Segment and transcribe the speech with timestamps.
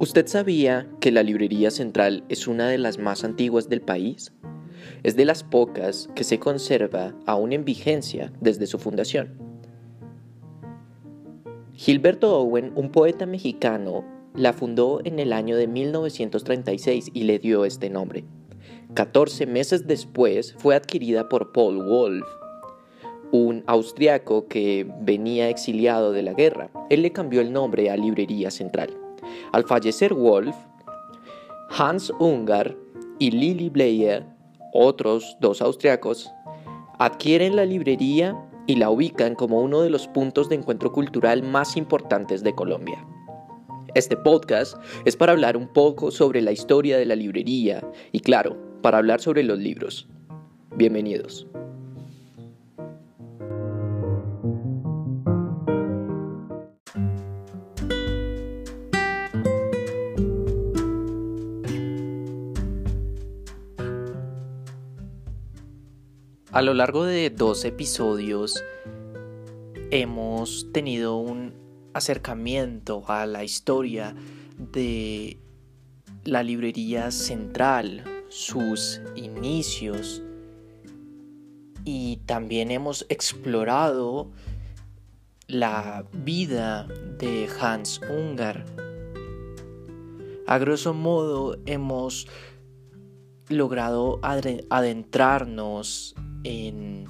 [0.00, 4.32] ¿Usted sabía que la Librería Central es una de las más antiguas del país?
[5.04, 9.38] Es de las pocas que se conserva aún en vigencia desde su fundación.
[11.74, 14.04] Gilberto Owen, un poeta mexicano,
[14.34, 18.24] la fundó en el año de 1936 y le dio este nombre.
[18.94, 22.26] 14 meses después fue adquirida por Paul Wolf,
[23.30, 26.70] un austriaco que venía exiliado de la guerra.
[26.90, 29.03] Él le cambió el nombre a Librería Central.
[29.52, 30.56] Al fallecer Wolf,
[31.70, 32.76] Hans Ungar
[33.18, 34.26] y Lily Blair,
[34.72, 36.30] otros dos austriacos,
[36.98, 41.76] adquieren la librería y la ubican como uno de los puntos de encuentro cultural más
[41.76, 43.04] importantes de Colombia.
[43.94, 48.56] Este podcast es para hablar un poco sobre la historia de la librería y claro,
[48.82, 50.08] para hablar sobre los libros.
[50.76, 51.46] Bienvenidos.
[66.54, 68.62] A lo largo de dos episodios
[69.90, 71.52] hemos tenido un
[71.94, 74.14] acercamiento a la historia
[74.56, 75.40] de
[76.22, 80.22] la librería central, sus inicios
[81.84, 84.30] y también hemos explorado
[85.48, 86.86] la vida
[87.18, 88.64] de Hans Ungar.
[90.46, 92.28] A grosso modo hemos
[93.48, 96.14] logrado adentrarnos
[96.44, 97.06] en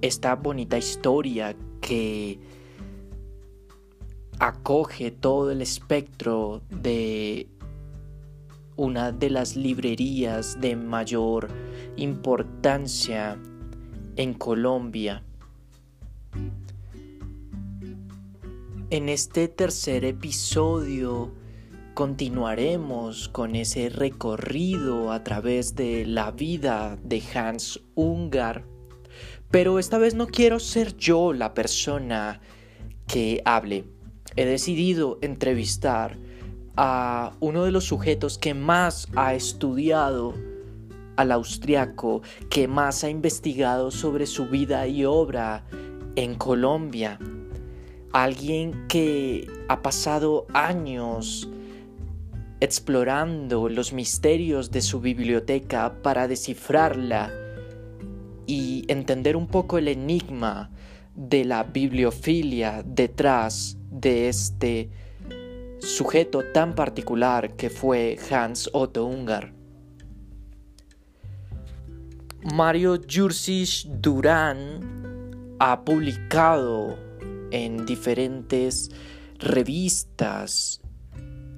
[0.00, 2.38] esta bonita historia que
[4.38, 7.48] acoge todo el espectro de
[8.76, 11.48] una de las librerías de mayor
[11.96, 13.36] importancia
[14.14, 15.24] en Colombia.
[18.90, 21.32] En este tercer episodio
[21.98, 28.64] continuaremos con ese recorrido a través de la vida de Hans Ungar.
[29.50, 32.40] Pero esta vez no quiero ser yo la persona
[33.08, 33.84] que hable.
[34.36, 36.16] He decidido entrevistar
[36.76, 40.34] a uno de los sujetos que más ha estudiado
[41.16, 45.64] al austriaco, que más ha investigado sobre su vida y obra
[46.14, 47.18] en Colombia.
[48.12, 51.48] Alguien que ha pasado años
[52.60, 57.32] explorando los misterios de su biblioteca para descifrarla
[58.46, 60.70] y entender un poco el enigma
[61.14, 64.90] de la bibliofilia detrás de este
[65.80, 69.52] sujeto tan particular que fue Hans Otto Ungar.
[72.54, 76.96] Mario Jursic Durán ha publicado
[77.50, 78.90] en diferentes
[79.38, 80.80] revistas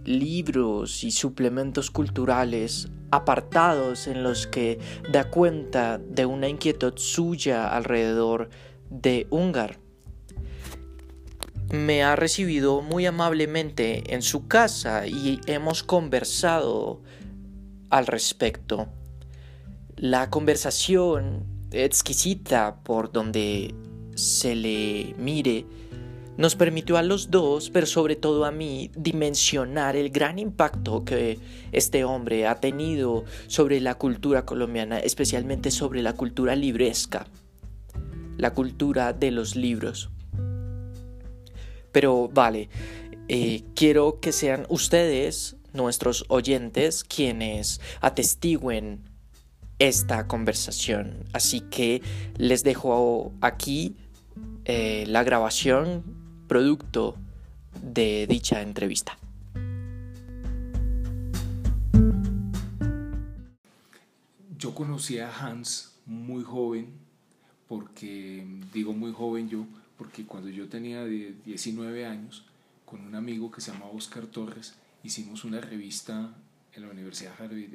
[0.05, 4.78] libros y suplementos culturales apartados en los que
[5.11, 8.50] da cuenta de una inquietud suya alrededor
[8.88, 9.78] de Ungar.
[11.72, 17.03] Me ha recibido muy amablemente en su casa y hemos conversado
[17.91, 18.88] al respecto.
[19.97, 23.75] La conversación exquisita por donde
[24.17, 25.67] se le mire
[26.40, 31.38] nos permitió a los dos, pero sobre todo a mí, dimensionar el gran impacto que
[31.70, 37.26] este hombre ha tenido sobre la cultura colombiana, especialmente sobre la cultura libresca,
[38.38, 40.08] la cultura de los libros.
[41.92, 42.70] Pero vale,
[43.28, 49.02] eh, quiero que sean ustedes, nuestros oyentes, quienes atestiguen
[49.78, 51.24] esta conversación.
[51.34, 52.00] Así que
[52.38, 53.94] les dejo aquí
[54.64, 56.19] eh, la grabación
[56.50, 57.15] producto
[57.81, 59.16] de dicha entrevista.
[64.59, 66.88] Yo conocí a Hans muy joven,
[67.69, 69.65] porque digo muy joven yo,
[69.97, 72.44] porque cuando yo tenía 19 años,
[72.84, 74.75] con un amigo que se llamaba Oscar Torres,
[75.05, 76.35] hicimos una revista
[76.73, 77.32] en la Universidad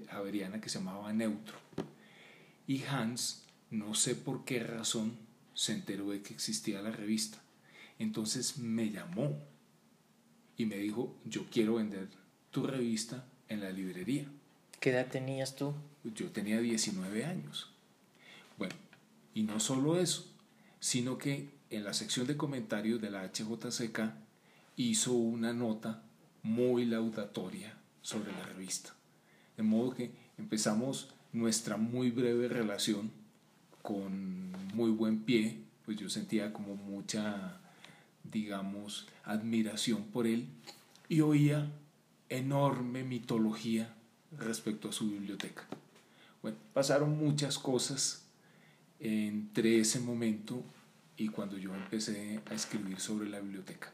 [0.09, 1.55] Javeriana que se llamaba Neutro.
[2.67, 5.13] Y Hans, no sé por qué razón,
[5.53, 7.44] se enteró de que existía la revista.
[7.99, 9.37] Entonces me llamó
[10.57, 12.09] y me dijo, yo quiero vender
[12.51, 14.25] tu revista en la librería.
[14.79, 15.73] ¿Qué edad tenías tú?
[16.03, 17.71] Yo tenía 19 años.
[18.57, 18.75] Bueno,
[19.33, 20.31] y no solo eso,
[20.79, 24.13] sino que en la sección de comentarios de la HJCK
[24.77, 26.03] hizo una nota
[26.43, 28.93] muy laudatoria sobre la revista.
[29.57, 33.11] De modo que empezamos nuestra muy breve relación
[33.81, 37.59] con muy buen pie, pues yo sentía como mucha
[38.31, 40.47] digamos, admiración por él
[41.09, 41.71] y oía
[42.29, 43.93] enorme mitología
[44.37, 45.65] respecto a su biblioteca.
[46.41, 48.25] Bueno, pasaron muchas cosas
[48.99, 50.63] entre ese momento
[51.17, 53.91] y cuando yo empecé a escribir sobre la biblioteca.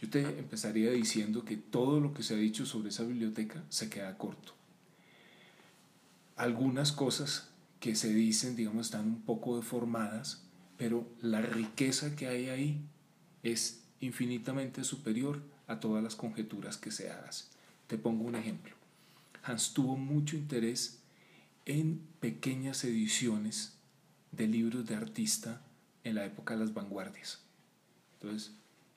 [0.00, 3.88] Yo te empezaría diciendo que todo lo que se ha dicho sobre esa biblioteca se
[3.88, 4.52] queda corto.
[6.36, 7.50] Algunas cosas
[7.80, 10.42] que se dicen, digamos, están un poco deformadas,
[10.76, 12.80] pero la riqueza que hay ahí
[13.52, 17.46] es infinitamente superior a todas las conjeturas que se hacen.
[17.86, 18.74] Te pongo un ejemplo.
[19.42, 20.98] Hans tuvo mucho interés
[21.64, 23.74] en pequeñas ediciones
[24.32, 25.62] de libros de artista
[26.04, 27.40] en la época de las vanguardias.
[28.14, 28.52] Entonces,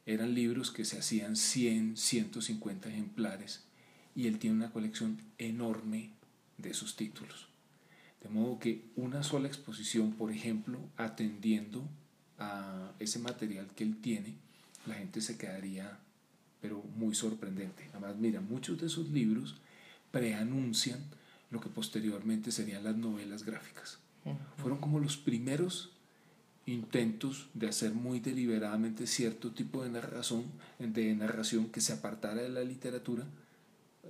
[0.05, 3.63] eran libros que se hacían 100, 150 ejemplares
[4.15, 6.11] y él tiene una colección enorme
[6.57, 7.47] de sus títulos.
[8.21, 11.87] De modo que una sola exposición, por ejemplo, atendiendo
[12.39, 14.35] a ese material que él tiene,
[14.85, 15.99] la gente se quedaría,
[16.61, 17.89] pero muy sorprendente.
[17.91, 19.57] Además, mira, muchos de sus libros
[20.11, 20.99] preanuncian
[21.51, 23.99] lo que posteriormente serían las novelas gráficas.
[24.57, 25.91] Fueron como los primeros
[26.65, 30.45] intentos de hacer muy deliberadamente cierto tipo de narración,
[30.77, 33.25] de narración que se apartara de la literatura,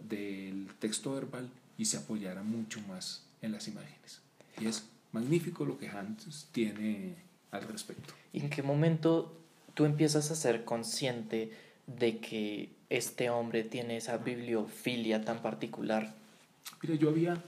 [0.07, 4.21] del texto verbal y se apoyara mucho más en las imágenes.
[4.59, 8.13] Y es magnífico lo que Hans tiene al respecto.
[8.33, 9.35] ¿Y en qué momento
[9.73, 11.51] tú empiezas a ser consciente
[11.87, 16.13] de que este hombre tiene esa bibliofilia tan particular?
[16.81, 17.41] Mira, yo había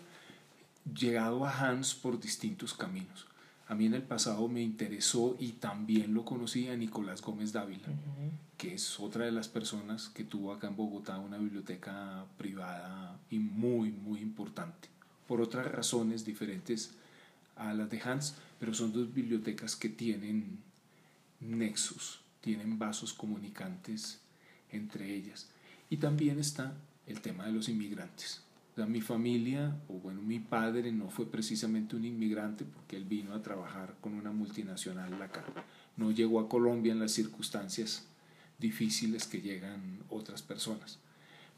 [0.94, 3.28] llegado a Hans por distintos caminos.
[3.68, 7.88] A mí en el pasado me interesó y también lo conocí a Nicolás Gómez Dávila,
[8.58, 13.40] que es otra de las personas que tuvo acá en Bogotá una biblioteca privada y
[13.40, 14.90] muy, muy importante,
[15.26, 16.92] por otras razones diferentes
[17.56, 20.60] a las de Hans, pero son dos bibliotecas que tienen
[21.42, 24.22] nexos, tienen vasos comunicantes
[24.72, 25.50] entre ellas.
[25.90, 26.74] Y también está
[27.06, 28.42] el tema de los inmigrantes
[28.86, 33.42] mi familia, o bueno, mi padre no fue precisamente un inmigrante porque él vino a
[33.42, 35.44] trabajar con una multinacional acá.
[35.98, 38.08] No llegó a Colombia en las circunstancias
[38.60, 41.00] difíciles que llegan otras personas.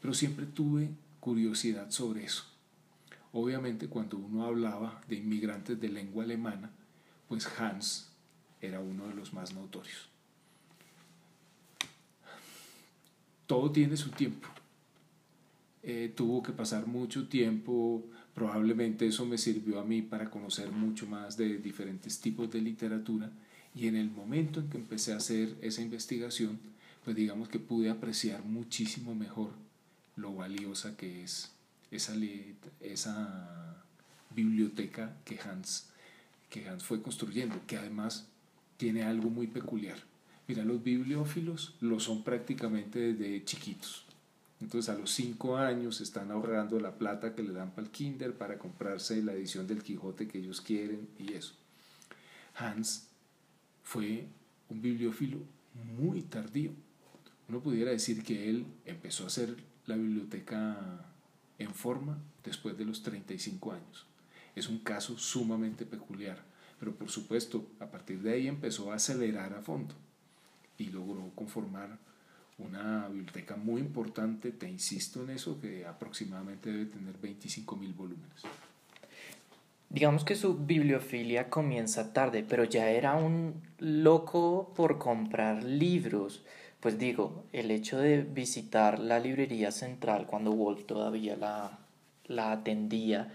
[0.00, 0.90] Pero siempre tuve
[1.20, 2.44] curiosidad sobre eso.
[3.32, 6.70] Obviamente cuando uno hablaba de inmigrantes de lengua alemana,
[7.28, 8.08] pues Hans
[8.60, 10.08] era uno de los más notorios.
[13.46, 14.48] Todo tiene su tiempo.
[15.82, 18.02] Eh, tuvo que pasar mucho tiempo,
[18.34, 23.30] probablemente eso me sirvió a mí para conocer mucho más de diferentes tipos de literatura
[23.74, 26.58] y en el momento en que empecé a hacer esa investigación,
[27.04, 29.50] pues digamos que pude apreciar muchísimo mejor
[30.16, 31.50] lo valiosa que es
[31.90, 32.14] esa,
[32.80, 33.84] esa
[34.30, 35.88] biblioteca que Hans,
[36.54, 38.28] que Hans fue construyendo, que además
[38.76, 39.98] tiene algo muy peculiar.
[40.46, 44.04] Mira, los bibliófilos lo son prácticamente desde chiquitos.
[44.60, 48.34] Entonces a los cinco años están ahorrando la plata que le dan para el kinder
[48.34, 51.54] para comprarse la edición del Quijote que ellos quieren y eso.
[52.54, 53.08] Hans
[53.82, 54.28] fue
[54.68, 55.38] un bibliófilo
[55.98, 56.70] muy tardío.
[57.48, 59.56] Uno pudiera decir que él empezó a hacer
[59.86, 61.04] la biblioteca
[61.58, 64.06] en forma después de los 35 años.
[64.54, 66.38] Es un caso sumamente peculiar,
[66.78, 69.94] pero por supuesto a partir de ahí empezó a acelerar a fondo
[70.78, 71.98] y logró conformar
[72.58, 78.42] una biblioteca muy importante, te insisto en eso, que aproximadamente debe tener 25 mil volúmenes.
[79.90, 86.44] Digamos que su bibliofilia comienza tarde, pero ya era un loco por comprar libros.
[86.80, 91.78] Pues digo, el hecho de visitar la librería central cuando Wolf todavía la,
[92.26, 93.32] la atendía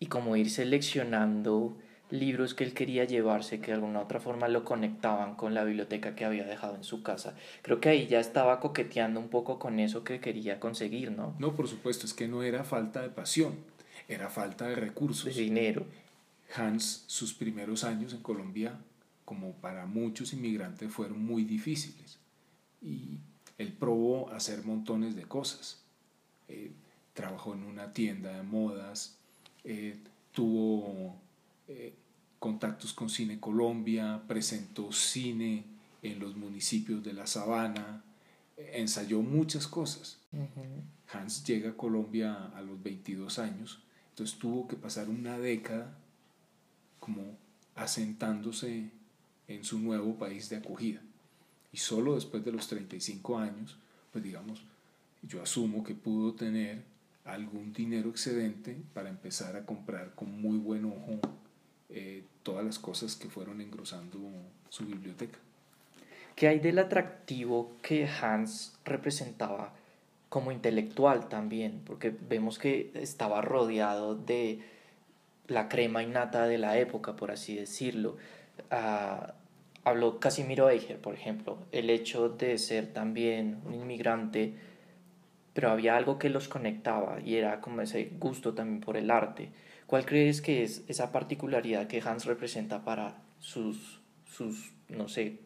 [0.00, 1.76] y como ir seleccionando
[2.10, 6.14] libros que él quería llevarse que de alguna otra forma lo conectaban con la biblioteca
[6.14, 7.34] que había dejado en su casa.
[7.62, 11.34] Creo que ahí ya estaba coqueteando un poco con eso que quería conseguir, ¿no?
[11.38, 13.56] No, por supuesto, es que no era falta de pasión,
[14.08, 15.34] era falta de recursos.
[15.34, 15.86] De dinero.
[16.56, 18.78] Hans, sus primeros años en Colombia,
[19.26, 22.18] como para muchos inmigrantes, fueron muy difíciles.
[22.80, 23.18] Y
[23.58, 25.82] él probó hacer montones de cosas.
[26.48, 26.72] Eh,
[27.12, 29.17] trabajó en una tienda de modas,
[29.64, 29.98] eh,
[30.32, 31.16] tuvo
[31.66, 31.94] eh,
[32.38, 35.64] contactos con Cine Colombia, presentó cine
[36.02, 38.04] en los municipios de La Sabana,
[38.56, 40.18] ensayó muchas cosas.
[41.12, 45.96] Hans llega a Colombia a los 22 años, entonces tuvo que pasar una década
[47.00, 47.36] como
[47.74, 48.90] asentándose
[49.48, 51.00] en su nuevo país de acogida.
[51.72, 53.76] Y solo después de los 35 años,
[54.12, 54.62] pues digamos,
[55.22, 56.82] yo asumo que pudo tener
[57.28, 61.20] algún dinero excedente para empezar a comprar con muy buen ojo
[61.90, 64.18] eh, todas las cosas que fueron engrosando
[64.68, 65.38] su biblioteca.
[66.34, 69.72] ¿Qué hay del atractivo que Hans representaba
[70.28, 74.60] como intelectual también, porque vemos que estaba rodeado de
[75.46, 78.16] la crema innata de la época, por así decirlo.
[78.70, 79.34] Ah,
[79.84, 84.54] habló Casimiro Eicher, por ejemplo, el hecho de ser también un inmigrante,
[85.58, 89.50] pero había algo que los conectaba y era como ese gusto también por el arte.
[89.88, 93.98] ¿Cuál crees que es esa particularidad que Hans representa para sus,
[94.32, 95.40] sus no sé,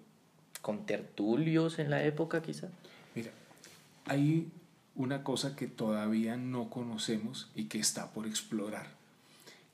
[0.61, 2.69] contertulios en la época quizá?
[3.15, 3.31] Mira,
[4.05, 4.51] hay
[4.97, 8.89] una cosa que todavía no conocemos y que está por explorar,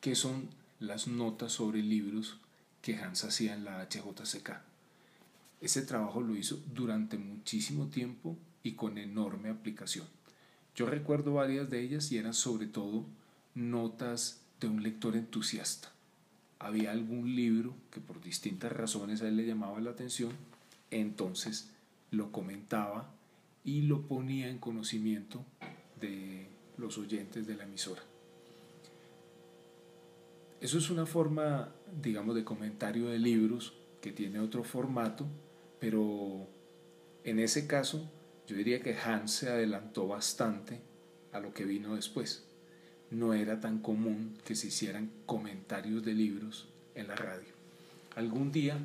[0.00, 2.38] que son las notas sobre libros
[2.80, 4.52] que Hans hacía en la HJCK.
[5.60, 10.06] Ese trabajo lo hizo durante muchísimo tiempo y con enorme aplicación.
[10.78, 13.04] Yo recuerdo varias de ellas y eran sobre todo
[13.56, 15.90] notas de un lector entusiasta.
[16.60, 20.30] Había algún libro que por distintas razones a él le llamaba la atención,
[20.92, 21.72] entonces
[22.12, 23.10] lo comentaba
[23.64, 25.44] y lo ponía en conocimiento
[26.00, 28.02] de los oyentes de la emisora.
[30.60, 35.26] Eso es una forma, digamos, de comentario de libros que tiene otro formato,
[35.80, 36.46] pero
[37.24, 38.08] en ese caso
[38.48, 40.80] yo diría que Hans se adelantó bastante
[41.32, 42.44] a lo que vino después.
[43.10, 47.52] No era tan común que se hicieran comentarios de libros en la radio.
[48.16, 48.78] Algún día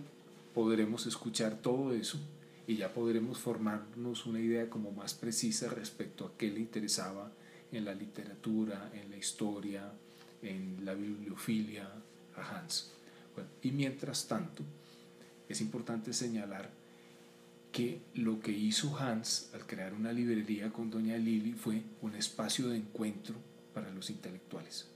[0.53, 2.19] podremos escuchar todo eso
[2.67, 7.31] y ya podremos formarnos una idea como más precisa respecto a qué le interesaba
[7.71, 9.93] en la literatura, en la historia,
[10.41, 11.89] en la bibliofilia
[12.35, 12.91] a Hans.
[13.61, 14.61] y mientras tanto,
[15.47, 16.82] es importante señalar
[17.73, 22.69] que lo que hizo Hans al crear una librería con Doña Lili fue un espacio
[22.69, 23.35] de encuentro
[23.73, 24.87] para los intelectuales.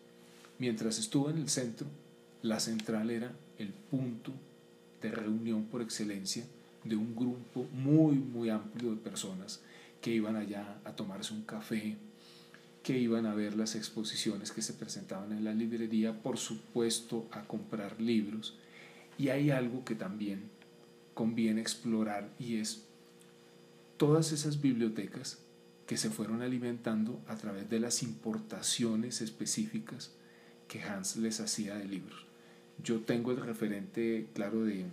[0.60, 1.88] Mientras estuvo en el centro,
[2.44, 4.32] la central era el punto
[5.02, 6.46] de reunión por excelencia
[6.84, 9.60] de un grupo muy, muy amplio de personas
[10.00, 11.98] que iban allá a tomarse un café,
[12.84, 17.42] que iban a ver las exposiciones que se presentaban en la librería, por supuesto a
[17.42, 18.54] comprar libros.
[19.18, 20.44] Y hay algo que también
[21.18, 22.84] conviene explorar y es
[23.98, 25.40] todas esas bibliotecas
[25.88, 30.12] que se fueron alimentando a través de las importaciones específicas
[30.68, 32.28] que Hans les hacía de libros.
[32.84, 34.86] Yo tengo el referente claro de,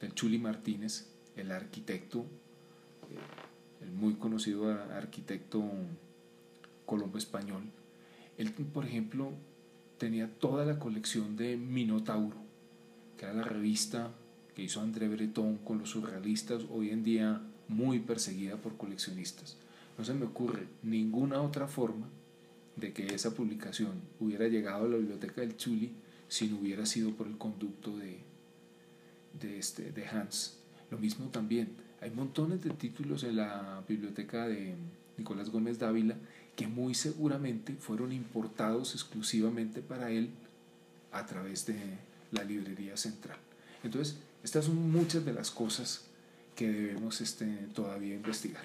[0.00, 1.06] del Chuli Martínez,
[1.36, 5.62] el arquitecto, eh, el muy conocido arquitecto
[6.86, 7.64] colombo español,
[8.38, 9.32] él, por ejemplo,
[9.98, 12.38] tenía toda la colección de Minotauro,
[13.18, 14.12] que era la revista
[14.58, 19.56] que hizo André Breton con los surrealistas, hoy en día muy perseguida por coleccionistas.
[19.96, 22.08] No se me ocurre ninguna otra forma
[22.74, 25.92] de que esa publicación hubiera llegado a la biblioteca del Chuli
[26.26, 28.18] si no hubiera sido por el conducto de,
[29.40, 30.58] de, este, de Hans.
[30.90, 31.68] Lo mismo también,
[32.00, 34.74] hay montones de títulos en la biblioteca de
[35.18, 36.16] Nicolás Gómez Dávila
[36.56, 40.30] que muy seguramente fueron importados exclusivamente para él
[41.12, 41.78] a través de
[42.32, 43.38] la librería central.
[43.84, 46.04] Entonces, estas son muchas de las cosas
[46.54, 48.62] que debemos este, todavía investigar.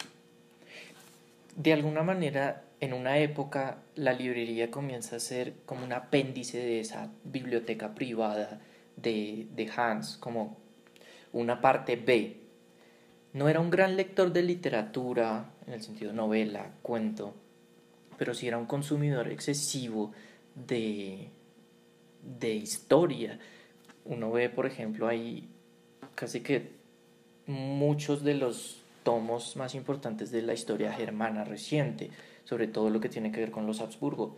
[1.56, 6.80] De alguna manera, en una época, la librería comienza a ser como un apéndice de
[6.80, 8.60] esa biblioteca privada
[8.96, 10.58] de, de Hans, como
[11.32, 12.38] una parte B.
[13.34, 17.36] No era un gran lector de literatura, en el sentido novela, cuento,
[18.18, 20.12] pero sí era un consumidor excesivo
[20.56, 21.30] de,
[22.40, 23.40] de historia.
[24.06, 25.50] Uno ve, por ejemplo, ahí
[26.16, 26.72] casi que
[27.48, 32.10] muchos de los tomos más importantes de la historia germana reciente,
[32.46, 34.36] sobre todo lo que tiene que ver con los Habsburgo.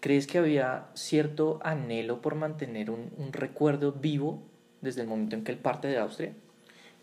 [0.00, 4.42] ¿Crees que había cierto anhelo por mantener un, un recuerdo vivo
[4.80, 6.32] desde el momento en que él parte de Austria?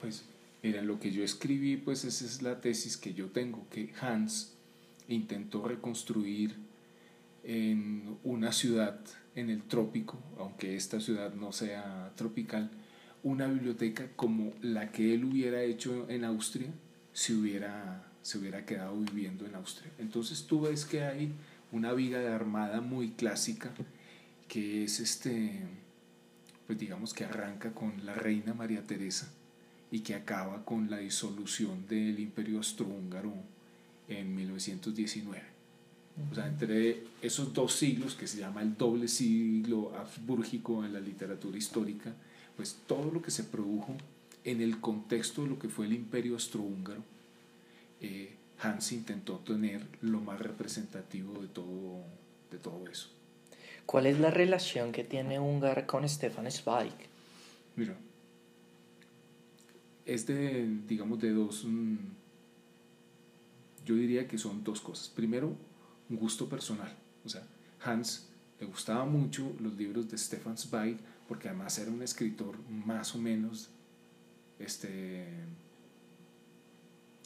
[0.02, 0.26] Pues
[0.64, 4.54] mira, lo que yo escribí, pues esa es la tesis que yo tengo, que Hans
[5.08, 6.56] intentó reconstruir
[7.44, 9.00] en una ciudad
[9.36, 12.70] en el trópico, aunque esta ciudad no sea tropical,
[13.24, 16.68] una biblioteca como la que él hubiera hecho en Austria
[17.14, 19.92] si hubiera, se hubiera quedado viviendo en Austria.
[19.98, 21.32] Entonces tú ves que hay
[21.72, 23.72] una viga de armada muy clásica
[24.48, 25.62] que es este,
[26.66, 29.32] pues digamos que arranca con la reina María Teresa
[29.92, 33.34] y que acaba con la disolución del imperio austrohúngaro
[34.08, 35.44] en 1919.
[36.32, 41.00] O sea, entre esos dos siglos, que se llama el doble siglo habsbúrgico en la
[41.00, 42.14] literatura histórica,
[42.58, 43.96] pues todo lo que se produjo
[44.44, 47.04] en el contexto de lo que fue el imperio austrohúngaro,
[48.02, 52.04] eh, Hans intentó tener lo más representativo de todo,
[52.52, 53.10] de todo eso.
[53.86, 56.94] ¿Cuál es la relación que tiene Ungar con Stefan Zweig?
[57.76, 57.96] Mira,
[60.06, 61.64] es de, digamos, de dos...
[61.66, 61.98] Mm,
[63.86, 65.08] yo diría que son dos cosas.
[65.08, 65.56] Primero,
[66.10, 66.94] un gusto personal.
[67.24, 67.44] O sea,
[67.84, 68.28] Hans
[68.60, 73.18] le gustaba mucho los libros de Stefan Zweig porque además era un escritor más o
[73.18, 73.70] menos
[74.60, 75.26] este,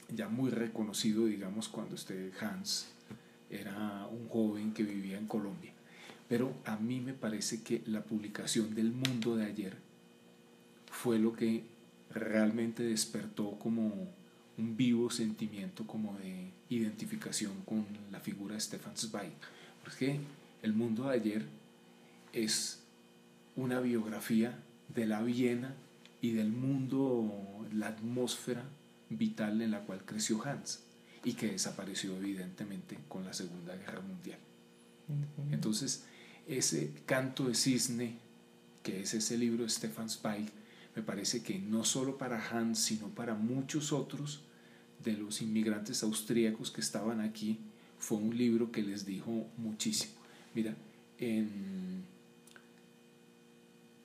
[0.10, 2.88] ya muy reconocido, digamos, cuando este Hans
[3.50, 5.74] era un joven que vivía en Colombia.
[6.28, 9.78] Pero a mí me parece que la publicación del mundo de ayer
[10.90, 11.64] fue lo que
[12.10, 14.08] realmente despertó como
[14.58, 19.34] un vivo sentimiento como de identificación con la figura de Stefan Zweig.
[19.84, 20.20] Porque
[20.62, 21.46] el mundo de ayer
[22.34, 22.81] es
[23.62, 25.76] una biografía de la Viena
[26.20, 28.64] y del mundo, la atmósfera
[29.10, 30.84] vital en la cual creció Hans
[31.24, 34.40] y que desapareció evidentemente con la Segunda Guerra Mundial.
[35.52, 36.06] Entonces,
[36.48, 38.18] ese canto de cisne,
[38.82, 40.50] que es ese libro de Stefan Zweig,
[40.96, 44.42] me parece que no solo para Hans, sino para muchos otros
[45.04, 47.60] de los inmigrantes austríacos que estaban aquí,
[48.00, 50.14] fue un libro que les dijo muchísimo.
[50.56, 50.76] Mira,
[51.20, 52.04] en,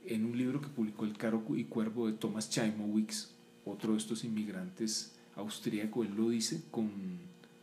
[0.06, 3.30] en un libro que publicó El Caro y Cuervo de Thomas Chaimowicz,
[3.64, 6.90] otro de estos inmigrantes austríacos, él lo dice con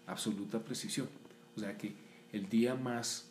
[0.05, 1.07] absoluta precisión.
[1.55, 1.93] O sea que
[2.31, 3.27] el día más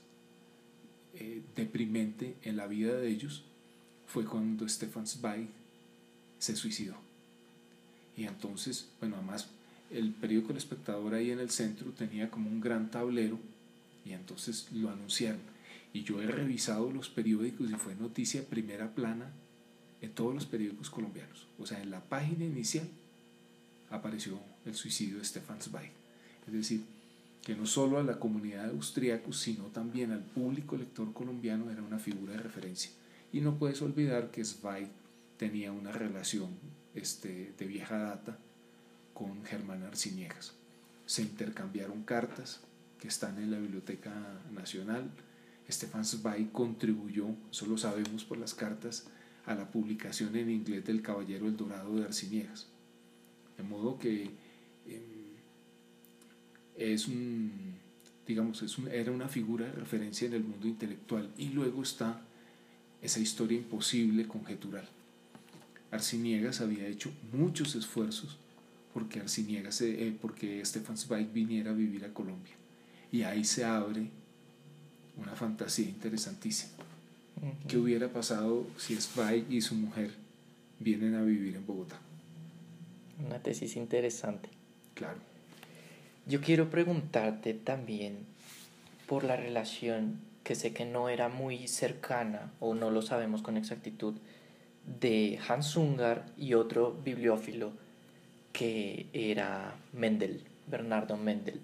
[1.15, 3.45] eh, deprimente en la vida de ellos
[4.07, 5.49] fue cuando Stefan Zweig
[6.39, 6.97] se suicidó.
[8.17, 9.49] Y entonces, bueno, además
[9.91, 13.39] el periódico El Espectador ahí en el centro tenía como un gran tablero
[14.05, 15.52] y entonces lo anunciaron.
[15.93, 19.33] Y yo he revisado los periódicos y fue noticia primera plana
[20.01, 21.47] en todos los periódicos colombianos.
[21.59, 22.89] O sea, en la página inicial
[23.91, 25.93] apareció el suicidio de Stefan Zweig.
[26.47, 26.85] Es decir,
[27.43, 31.99] que no solo a la comunidad austriaca, sino también al público lector colombiano era una
[31.99, 32.91] figura de referencia.
[33.33, 34.89] Y no puedes olvidar que Zweig
[35.37, 36.51] tenía una relación
[36.95, 38.39] este, de vieja data
[39.13, 40.55] con Germán Arciniegas.
[41.07, 42.61] Se intercambiaron cartas
[43.01, 44.13] que están en la Biblioteca
[44.53, 45.11] Nacional.
[45.73, 49.07] Stefan Zweig contribuyó, eso lo sabemos por las cartas,
[49.47, 52.69] a la publicación en inglés del Caballero el Dorado de Arciniegas.
[53.57, 54.31] De modo que
[54.87, 55.03] em,
[56.77, 57.51] es un,
[58.27, 61.31] digamos, es era una figura de referencia en el mundo intelectual.
[61.37, 62.23] Y luego está
[63.01, 64.89] esa historia imposible conjetural.
[65.91, 68.39] Arciniegas había hecho muchos esfuerzos
[68.95, 72.55] porque Arciniegas, eh, porque Stefan Zweig viniera a vivir a Colombia.
[73.11, 74.11] Y ahí se abre
[75.17, 76.73] una fantasía interesantísima.
[77.67, 80.13] ¿Qué hubiera pasado si Zweig y su mujer
[80.79, 81.99] vienen a vivir en Bogotá?
[83.25, 84.49] Una tesis interesante.
[84.95, 85.19] Claro.
[86.27, 88.19] Yo quiero preguntarte también
[89.09, 93.57] por la relación que sé que no era muy cercana o no lo sabemos con
[93.57, 94.15] exactitud
[95.01, 97.73] de Hans Ungar y otro bibliófilo
[98.53, 101.61] que era Mendel, Bernardo Mendel.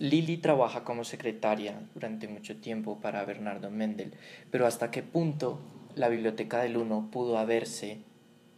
[0.00, 4.14] Lili trabaja como secretaria durante mucho tiempo para Bernardo Mendel,
[4.50, 5.60] pero hasta qué punto
[5.94, 7.98] la biblioteca del uno pudo haberse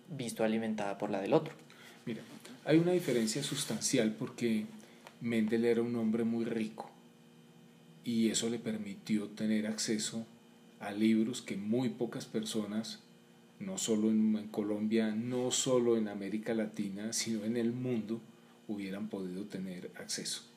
[0.08, 1.54] visto alimentada por la del otro.
[2.06, 2.22] Mira,
[2.64, 4.66] hay una diferencia sustancial porque
[5.20, 6.88] Mendel era un hombre muy rico
[8.04, 10.24] y eso le permitió tener acceso
[10.78, 13.00] a libros que muy pocas personas,
[13.58, 18.20] no solo en, Colombia, no solo en América Latina, sino en el mundo,
[18.68, 20.51] hubieran podido tener acceso.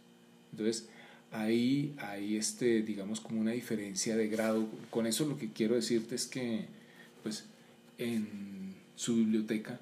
[0.56, 0.88] Entonces,
[1.32, 4.70] ahí hay este, digamos, como una diferencia de grado.
[4.90, 6.66] Con eso lo que quiero decirte es que,
[7.24, 7.44] pues,
[7.98, 9.82] en su biblioteca,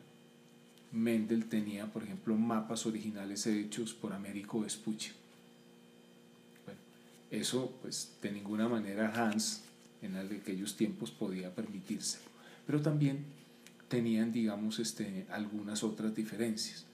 [0.91, 5.11] Mendel tenía, por ejemplo, mapas originales hechos por Américo Vespucci.
[7.29, 9.61] Eso, pues, de ninguna manera Hans
[10.01, 12.17] en aquellos tiempos podía permitirse.
[12.65, 13.25] Pero también
[13.89, 16.85] tenían, digamos, este, algunas otras diferencias.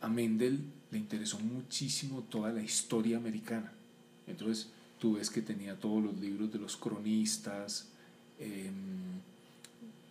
[0.00, 3.72] A Mendel le interesó muchísimo toda la historia americana.
[4.26, 7.88] Entonces, tú ves que tenía todos los libros de los cronistas,
[8.38, 9.20] em,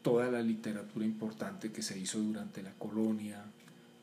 [0.02, 3.44] toda la literatura importante que se hizo durante la colonia,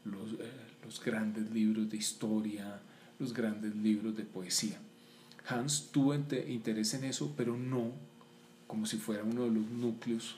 [0.05, 0.51] los, eh,
[0.85, 2.81] los grandes libros de historia,
[3.19, 4.79] los grandes libros de poesía.
[5.49, 7.93] Hans tuvo interés en eso, pero no
[8.67, 10.37] como si fuera uno de los núcleos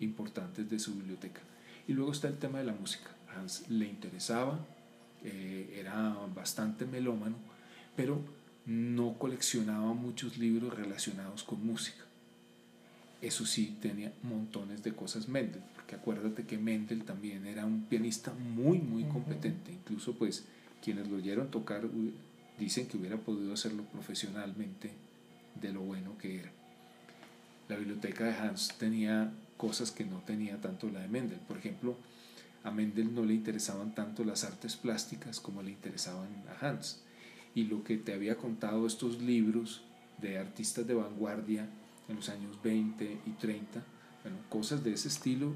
[0.00, 1.40] importantes de su biblioteca.
[1.86, 3.10] Y luego está el tema de la música.
[3.34, 4.64] Hans le interesaba,
[5.24, 7.36] eh, era bastante melómano,
[7.96, 8.20] pero
[8.66, 12.04] no coleccionaba muchos libros relacionados con música.
[13.20, 18.32] Eso sí, tenía montones de cosas Mendel, porque acuérdate que Mendel también era un pianista
[18.32, 19.72] muy, muy competente.
[19.72, 20.44] Incluso, pues,
[20.82, 21.82] quienes lo oyeron tocar
[22.58, 24.92] dicen que hubiera podido hacerlo profesionalmente
[25.60, 26.52] de lo bueno que era
[27.68, 31.38] la biblioteca de Hans tenía cosas que no tenía tanto la de Mendel.
[31.40, 31.96] Por ejemplo,
[32.64, 37.02] a Mendel no le interesaban tanto las artes plásticas como le interesaban a Hans.
[37.54, 39.82] Y lo que te había contado estos libros
[40.20, 41.68] de artistas de vanguardia
[42.08, 43.82] en los años 20 y 30,
[44.22, 45.54] bueno, cosas de ese estilo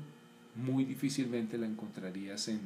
[0.54, 2.60] muy difícilmente la encontrarías en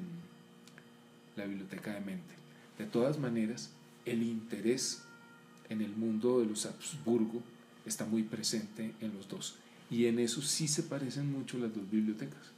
[1.37, 2.37] la biblioteca de Mendel.
[2.79, 3.71] De todas maneras,
[4.05, 5.03] el interés
[5.69, 7.43] en el mundo de los Habsburgo
[7.85, 9.57] está muy presente en los dos.
[9.91, 12.56] Y en eso sí se parecen mucho las dos bibliotecas.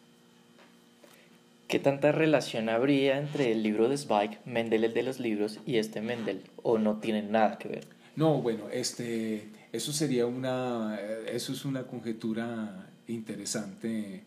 [1.69, 5.77] ¿Qué tanta relación habría entre el libro de Zweig, Mendel el de los libros, y
[5.77, 6.41] este Mendel?
[6.63, 7.87] ¿O no tienen nada que ver?
[8.17, 10.99] No, bueno, este, eso sería una,
[11.31, 14.23] eso es una conjetura interesante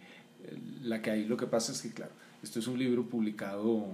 [0.83, 1.25] la que hay.
[1.25, 2.11] Lo que pasa es que, claro,
[2.43, 3.87] esto es un libro publicado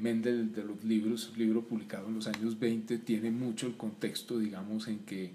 [0.00, 4.38] Mendel de los libros, un libro publicado en los años 20, tiene mucho el contexto,
[4.38, 5.32] digamos, en que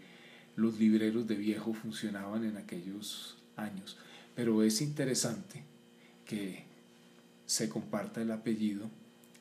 [0.55, 3.97] los libreros de viejo funcionaban en aquellos años.
[4.33, 5.63] Pero es interesante
[6.25, 6.64] que
[7.45, 8.89] se comparta el apellido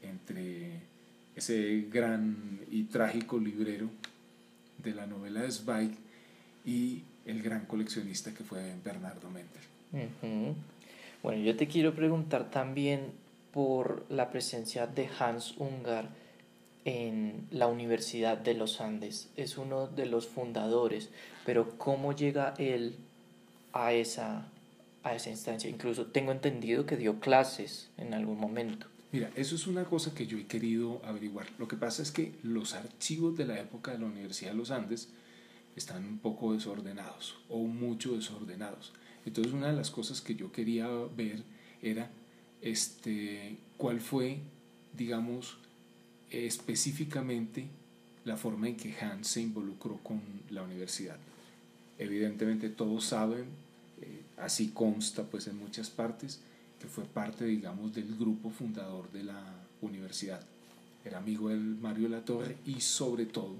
[0.03, 0.81] entre
[1.37, 3.89] ese gran y trágico librero
[4.83, 5.93] de la novela de Zweig
[6.65, 10.55] y el gran coleccionista que fue Bernardo Mendel.
[11.23, 13.13] Bueno, yo te quiero preguntar también
[13.53, 16.09] por la presencia de Hans Ungar
[16.85, 19.31] en la Universidad de los Andes.
[19.37, 21.11] Es uno de los fundadores,
[21.47, 22.97] pero ¿cómo llega él
[23.73, 24.47] a esa,
[25.05, 25.71] a esa instancia?
[25.71, 28.87] Incluso tengo entendido que dio clases en algún momento.
[29.13, 31.47] Mira, eso es una cosa que yo he querido averiguar.
[31.59, 34.73] Lo que pasa es que los archivos de la época de la Universidad de los
[34.73, 35.09] Andes
[35.77, 38.93] están un poco desordenados o mucho desordenados.
[39.25, 41.43] Entonces una de las cosas que yo quería ver
[41.81, 42.11] era
[42.61, 44.39] este, cuál fue,
[44.97, 45.59] digamos,
[46.31, 47.67] específicamente
[48.25, 51.19] la forma en que Hans se involucró con la universidad.
[51.99, 53.45] Evidentemente todos saben,
[54.39, 56.41] así consta pues en muchas partes,
[56.81, 59.43] que fue parte, digamos, del grupo fundador de la
[59.81, 60.45] universidad.
[61.05, 63.57] Era amigo de Mario Latorre y sobre todo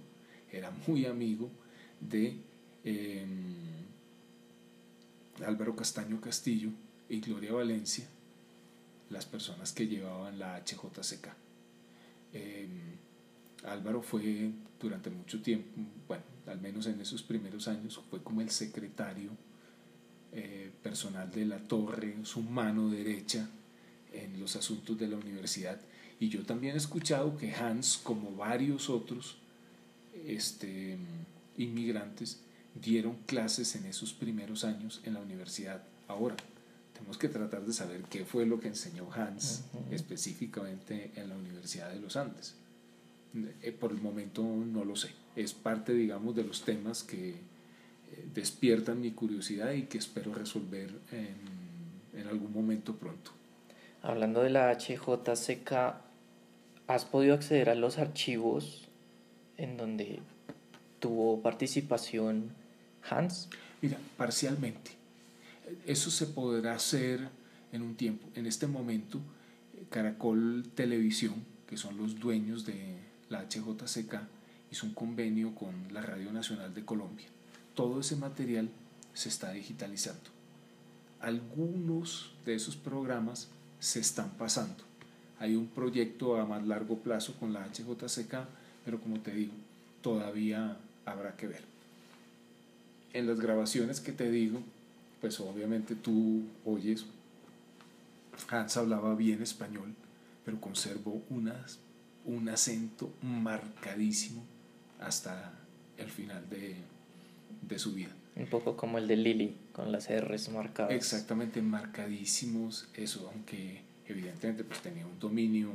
[0.51, 1.51] era muy amigo
[2.01, 2.37] de
[2.85, 3.55] em,
[5.45, 6.71] Álvaro Castaño Castillo
[7.09, 8.07] y Gloria Valencia,
[9.11, 11.29] las personas que llevaban la HJCK.
[12.33, 12.97] Em,
[13.65, 18.51] Álvaro fue durante mucho tiempo, bueno, al menos en esos primeros años, fue como el
[18.51, 19.31] secretario
[20.35, 23.49] eh, personal de la torre, su mano derecha
[24.13, 25.81] en los asuntos de la universidad.
[26.21, 29.39] Y yo también he escuchado que Hans, como varios otros
[30.27, 30.97] este,
[31.57, 32.41] inmigrantes,
[32.75, 35.83] dieron clases en esos primeros años en la universidad.
[36.09, 36.37] Ahora,
[36.93, 41.91] tenemos que tratar de saber qué fue lo que enseñó Hans específicamente en la Universidad
[41.91, 42.55] de los Andes.
[43.63, 45.11] Eh, por el momento no lo sé.
[45.37, 47.35] Es parte, digamos, de los temas que
[48.35, 53.31] despiertan mi curiosidad y que espero resolver en, en algún momento pronto.
[54.03, 55.95] Hablando de la HJCK,
[56.87, 58.89] ¿has podido acceder a los archivos
[59.57, 60.21] en donde
[61.01, 62.51] tuvo participación
[63.09, 63.49] Hans?
[63.81, 65.05] Mira, parcialmente
[65.87, 67.29] eso se podrá hacer
[67.73, 68.29] en un tiempo.
[68.35, 69.21] En este momento,
[69.91, 71.35] Caracol Televisión,
[71.67, 72.97] que son los dueños de
[73.29, 74.21] la HJCK,
[74.71, 77.27] hizo un convenio con la Radio Nacional de Colombia.
[77.75, 78.69] Todo ese material
[79.15, 80.31] se está digitalizando.
[81.21, 83.49] Algunos de esos programas
[83.81, 84.85] se están pasando.
[85.39, 88.47] Hay un proyecto a más largo plazo con la HJCK,
[88.85, 89.53] pero como te digo,
[90.03, 91.63] todavía habrá que ver.
[93.13, 94.61] En las grabaciones que te digo,
[95.21, 97.07] pues obviamente tú oyes,
[98.49, 99.95] Hans hablaba bien español,
[100.45, 101.79] pero conservó unas,
[102.25, 104.45] un acento marcadísimo
[105.01, 105.53] hasta
[105.97, 106.77] el final de,
[107.63, 108.11] de su vida.
[108.37, 110.93] Un poco como el de Lily, con las R's marcadas.
[110.93, 115.71] Exactamente, marcadísimos, eso, aunque evidentemente pues tenía un dominio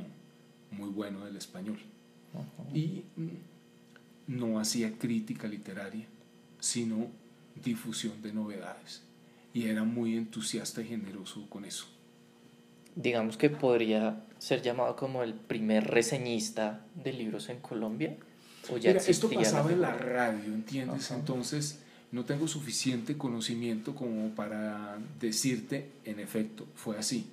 [0.72, 1.80] muy bueno del español.
[2.74, 3.30] Y mm,
[4.28, 6.06] no hacía crítica literaria,
[6.60, 7.08] sino
[7.64, 9.04] difusión de novedades
[9.54, 11.86] y era muy entusiasta y generoso con eso.
[12.96, 18.18] Digamos que podría ser llamado como el primer reseñista de libros en Colombia.
[18.72, 21.12] ¿O ya esto pasaba en la radio, ¿entiendes?
[21.12, 21.80] Entonces
[22.12, 27.28] no tengo suficiente conocimiento como para decirte, en efecto, fue así.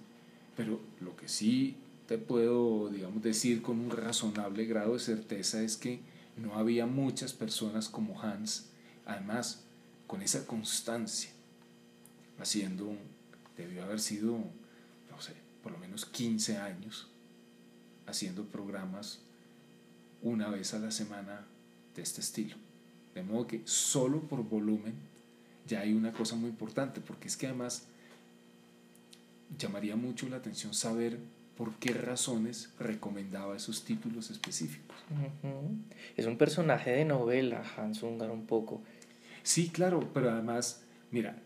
[0.57, 5.77] Pero lo que sí te puedo, digamos, decir con un razonable grado de certeza es
[5.77, 6.01] que
[6.37, 8.67] no había muchas personas como Hans,
[9.07, 9.63] además,
[10.07, 11.31] con esa constancia
[12.39, 12.95] haciendo,
[13.57, 14.33] debió haber sido,
[15.11, 17.09] no sé, por lo menos 15 años
[18.07, 19.21] haciendo programas
[20.23, 21.45] una vez a la semana
[21.95, 22.57] de este estilo.
[23.15, 24.95] De modo que solo por volumen
[25.67, 27.87] ya hay una cosa muy importante, porque es que además
[29.59, 31.19] llamaría mucho la atención saber
[31.57, 34.97] por qué razones recomendaba esos títulos específicos.
[36.17, 38.83] Es un personaje de novela, Hans Ungar, un poco.
[39.43, 41.39] Sí, claro, pero además, mira,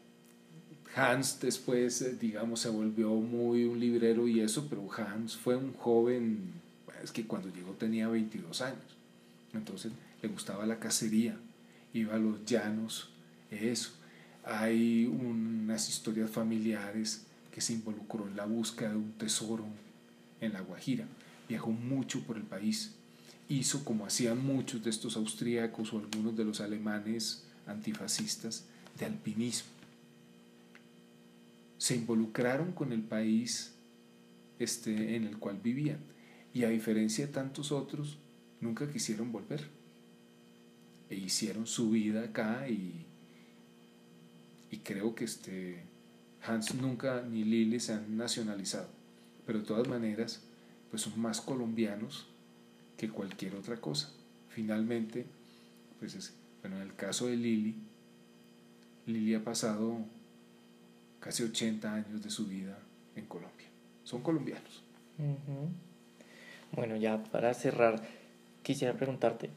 [0.96, 5.72] Hans después, eh, digamos, se volvió muy un librero y eso, pero Hans fue un
[5.74, 6.52] joven,
[7.02, 8.96] es que cuando llegó tenía 22 años,
[9.52, 11.36] entonces le gustaba la cacería,
[11.92, 13.10] iba a los llanos,
[13.50, 13.90] eso.
[14.44, 19.64] Hay unas historias familiares que se involucró en la búsqueda de un tesoro
[20.40, 21.06] en La Guajira,
[21.48, 22.92] viajó mucho por el país,
[23.48, 28.64] hizo como hacían muchos de estos austríacos o algunos de los alemanes antifascistas
[28.98, 29.68] de alpinismo.
[31.78, 33.72] Se involucraron con el país
[34.58, 35.98] este, en el cual vivían
[36.52, 38.18] y a diferencia de tantos otros,
[38.60, 39.68] nunca quisieron volver
[41.08, 43.06] e hicieron su vida acá y,
[44.70, 45.82] y creo que este,
[46.46, 48.88] Hans nunca ni Lili se han nacionalizado,
[49.46, 50.42] pero de todas maneras
[50.90, 52.26] pues son más colombianos
[52.96, 54.10] que cualquier otra cosa.
[54.48, 55.26] Finalmente,
[55.98, 57.76] pues es, bueno, en el caso de Lili,
[59.06, 59.98] Lili ha pasado
[61.20, 62.78] casi 80 años de su vida
[63.14, 63.68] en Colombia.
[64.04, 64.82] Son colombianos.
[66.72, 68.00] Bueno, ya para cerrar,
[68.62, 69.50] quisiera preguntarte,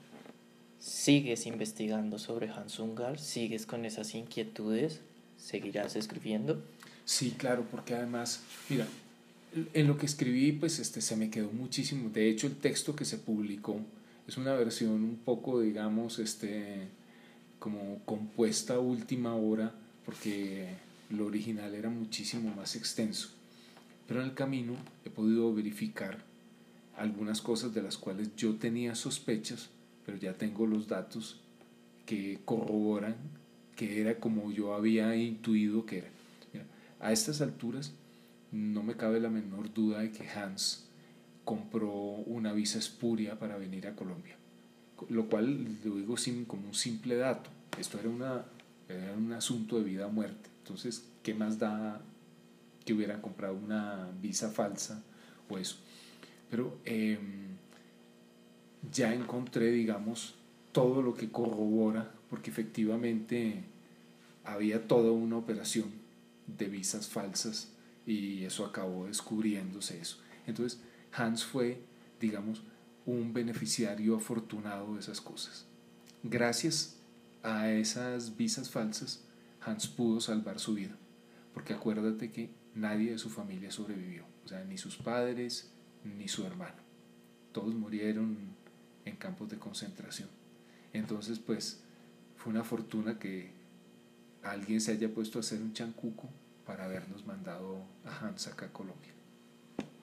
[0.80, 3.20] ¿sigues investigando sobre Hans Ungar?
[3.20, 5.02] ¿Sigues con esas inquietudes?
[5.38, 6.64] ¿Seguirás escribiendo?
[7.06, 8.88] Sí, claro, porque además, mira,
[9.74, 12.10] en lo que escribí, pues este, se me quedó muchísimo.
[12.10, 13.80] De hecho, el texto que se publicó
[14.28, 16.88] es una versión un poco, digamos, este,
[17.60, 19.72] como compuesta a última hora,
[20.06, 20.68] porque
[21.12, 23.30] lo original era muchísimo más extenso.
[24.08, 26.33] Pero en el camino he podido verificar
[26.98, 29.70] algunas cosas de las cuales yo tenía sospechas,
[30.06, 31.40] pero ya tengo los datos
[32.06, 33.16] que corroboran
[33.76, 36.10] que era como yo había intuido que era.
[37.00, 37.92] a estas alturas
[38.52, 40.86] no me cabe la menor duda de que Hans
[41.44, 44.36] compró una visa espuria para venir a Colombia,
[45.10, 47.50] lo cual lo digo sin, como un simple dato.
[47.78, 48.46] Esto era, una,
[48.88, 50.50] era un asunto de vida o muerte.
[50.60, 52.00] Entonces, ¿qué más da
[52.86, 55.02] que hubieran comprado una visa falsa
[55.50, 55.78] o eso?
[56.54, 57.58] Pero em,
[58.92, 60.36] ya encontré, digamos,
[60.72, 63.64] todo lo que corrobora, porque efectivamente
[64.44, 65.90] había toda una operación
[66.46, 67.72] de visas falsas
[68.06, 70.20] y eso acabó descubriéndose eso.
[70.46, 70.80] Entonces,
[71.12, 71.82] Hans fue,
[72.20, 72.62] digamos,
[73.08, 75.66] un beneficiario afortunado de esas cosas.
[76.22, 77.00] Gracias
[77.42, 79.24] a esas visas falsas,
[79.60, 80.96] Hans pudo salvar su vida,
[81.52, 86.46] porque acuérdate que nadie de su familia sobrevivió, o sea, ni sus padres ni su
[86.46, 86.82] hermano.
[87.52, 88.38] Todos murieron
[89.06, 90.30] en campos de concentración.
[90.94, 91.82] Entonces, pues,
[92.38, 93.52] fue una fortuna que
[94.44, 96.30] alguien se haya puesto a hacer un chancuco
[96.66, 99.12] para habernos mandado a Hans acá a Colombia.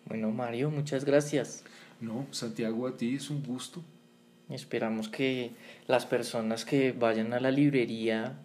[0.07, 1.63] Bueno, Mario, muchas gracias.
[2.01, 3.83] No, Santiago, a ti es un gusto.
[4.49, 5.53] Esperamos que
[5.87, 8.37] las personas que vayan a la librería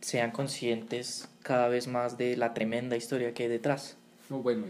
[0.00, 3.96] sean conscientes cada vez más de la tremenda historia que hay detrás.
[4.30, 4.66] No, bueno,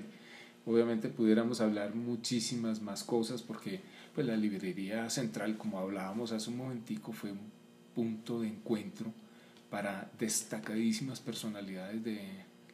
[0.68, 3.80] obviamente pudiéramos hablar muchísimas más cosas porque
[4.14, 7.50] pues la librería central, como hablábamos hace un momentico, fue un
[7.94, 9.10] punto de encuentro
[9.70, 12.20] para destacadísimas personalidades de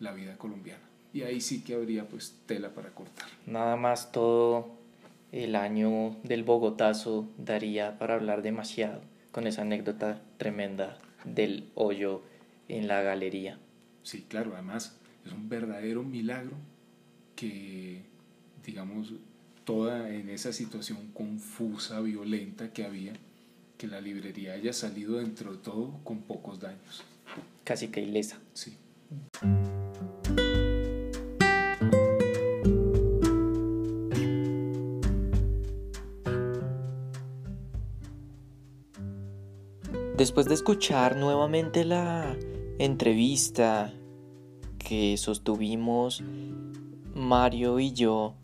[0.00, 0.82] la vida colombiana.
[1.12, 3.28] Y ahí sí que habría pues tela para cortar.
[3.46, 4.74] Nada más todo
[5.30, 12.22] el año del Bogotazo daría para hablar demasiado con esa anécdota tremenda del hoyo
[12.68, 13.58] en la galería.
[14.02, 16.56] Sí, claro, además es un verdadero milagro
[17.34, 18.02] que,
[18.64, 19.12] digamos,
[19.64, 23.14] toda en esa situación confusa, violenta que había,
[23.78, 27.04] que la librería haya salido dentro de todo con pocos daños.
[27.64, 28.38] Casi que ilesa.
[28.52, 28.76] Sí.
[40.16, 42.36] Después de escuchar nuevamente la
[42.78, 43.92] entrevista
[44.78, 46.22] que sostuvimos
[47.14, 48.34] Mario y yo,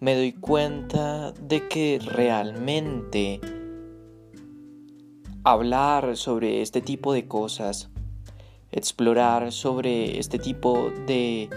[0.00, 3.40] me doy cuenta de que realmente
[5.44, 7.90] hablar sobre este tipo de cosas,
[8.72, 11.48] explorar sobre este tipo de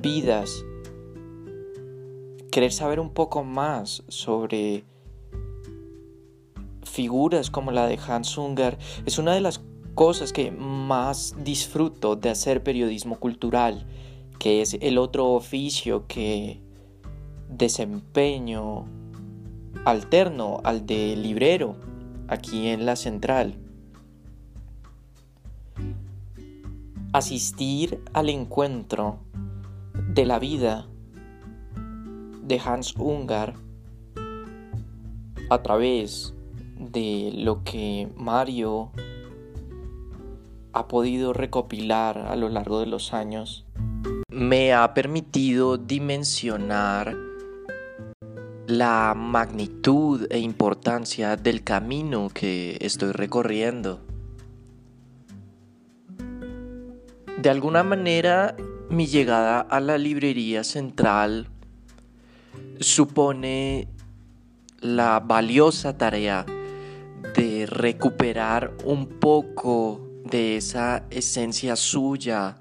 [0.00, 0.64] vidas,
[2.50, 4.84] querer saber un poco más sobre
[6.94, 9.60] figuras como la de Hans Unger es una de las
[9.94, 13.86] cosas que más disfruto de hacer periodismo cultural,
[14.38, 16.60] que es el otro oficio que
[17.48, 18.86] desempeño
[19.84, 21.76] alterno al de librero
[22.28, 23.56] aquí en la central.
[27.12, 29.18] Asistir al encuentro
[30.08, 30.86] de la vida
[32.42, 33.54] de Hans Ungar
[35.50, 36.34] a través
[36.78, 38.90] de lo que Mario
[40.72, 43.64] ha podido recopilar a lo largo de los años,
[44.34, 47.16] me ha permitido dimensionar
[48.66, 54.00] la magnitud e importancia del camino que estoy recorriendo.
[57.40, 58.56] De alguna manera,
[58.90, 61.46] mi llegada a la librería central
[62.80, 63.86] supone
[64.80, 66.44] la valiosa tarea
[67.36, 72.56] de recuperar un poco de esa esencia suya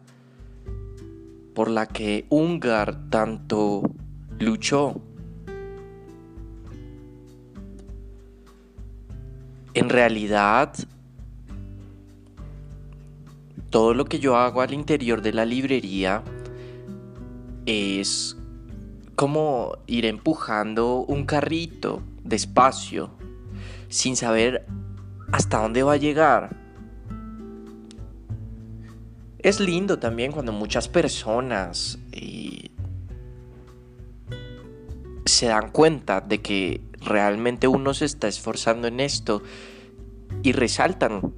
[1.53, 3.83] por la que Ungar tanto
[4.39, 5.01] luchó.
[9.73, 10.73] En realidad,
[13.69, 16.23] todo lo que yo hago al interior de la librería
[17.65, 18.37] es
[19.15, 23.11] como ir empujando un carrito despacio,
[23.89, 24.65] sin saber
[25.31, 26.62] hasta dónde va a llegar.
[29.43, 32.69] Es lindo también cuando muchas personas eh,
[35.25, 39.43] se dan cuenta de que realmente uno se está esforzando en esto
[40.43, 41.33] y resaltan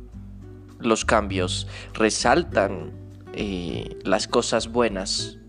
[0.77, 2.91] los cambios, resaltan
[3.33, 5.39] eh, las cosas buenas.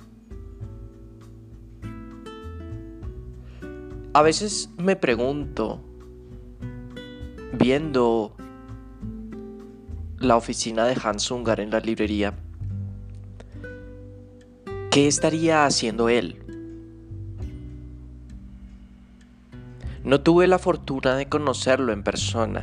[4.14, 5.84] A veces me pregunto,
[7.52, 8.34] viendo
[10.18, 12.34] la oficina de Hans Ungar en la librería,
[14.96, 16.42] ¿qué estaría haciendo él?
[20.04, 22.62] No tuve la fortuna de conocerlo en persona.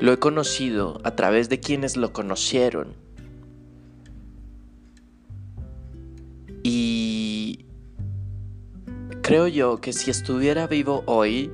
[0.00, 2.94] Lo he conocido a través de quienes lo conocieron.
[6.62, 7.66] Y
[9.20, 11.52] creo yo que si estuviera vivo hoy,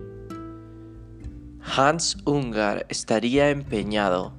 [1.76, 4.37] Hans Ungar estaría empeñado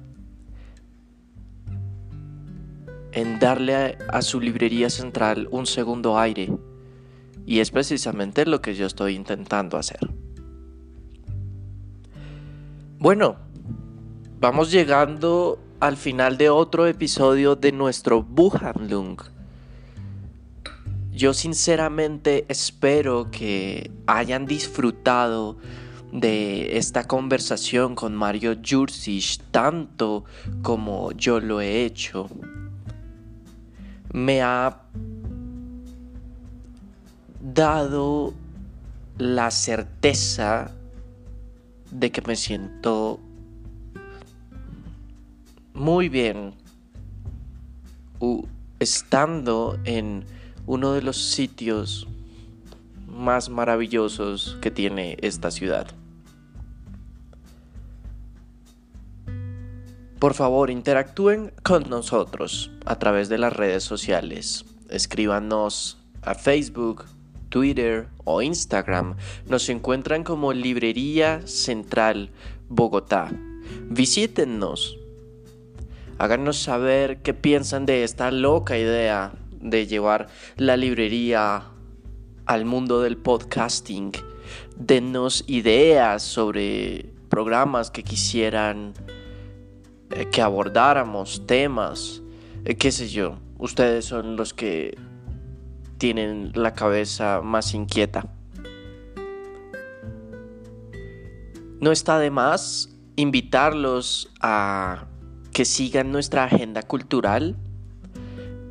[3.12, 6.52] en darle a, su librería central un segundo aire.
[7.46, 9.98] Y es precisamente lo que yo estoy intentando hacer.
[12.98, 13.36] Bueno,
[14.38, 19.20] vamos llegando al final de otro episodio de nuestro Buchhandlung.
[21.10, 25.56] Yo sinceramente espero que hayan disfrutado
[26.12, 30.24] de esta conversación con Mario Jursic tanto
[30.62, 32.28] como yo lo he hecho.
[34.12, 34.82] Me ha
[37.40, 38.34] dado
[39.18, 40.72] la certeza
[41.90, 43.20] de que me siento
[45.74, 46.54] muy bien
[48.78, 50.24] estando en
[50.66, 52.06] uno de los sitios
[53.06, 55.86] más maravillosos que tiene esta ciudad.
[60.20, 64.66] Por favor, interactúen con nosotros a través de las redes sociales.
[64.90, 67.06] Escríbanos a Facebook,
[67.48, 72.28] Twitter o Instagram nos encuentran como Librería Central
[72.68, 73.30] Bogotá.
[73.88, 74.98] Visítennos.
[76.18, 80.28] Háganos saber qué piensan de esta loca idea de llevar
[80.58, 81.64] la librería
[82.44, 84.12] al mundo del podcasting.
[84.76, 88.92] Denos ideas sobre programas que quisieran
[90.10, 92.22] eh, que abordáramos, temas,
[92.64, 93.38] eh, qué sé yo.
[93.58, 94.96] Ustedes son los que
[95.98, 98.26] tienen la cabeza más inquieta.
[101.80, 105.06] No está de más invitarlos a
[105.52, 107.56] que sigan nuestra agenda cultural.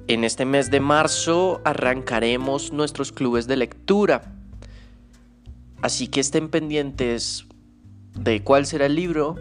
[0.07, 4.35] En este mes de marzo arrancaremos nuestros clubes de lectura.
[5.81, 7.45] Así que estén pendientes
[8.15, 9.35] de cuál será el libro,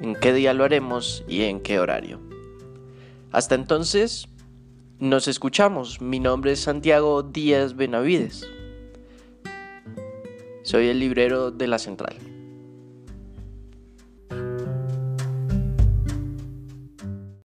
[0.00, 2.20] en qué día lo haremos y en qué horario.
[3.32, 4.28] Hasta entonces,
[4.98, 6.00] nos escuchamos.
[6.00, 8.48] Mi nombre es Santiago Díaz Benavides.
[10.62, 12.33] Soy el librero de la central.